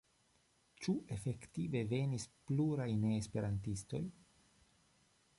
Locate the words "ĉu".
0.85-0.93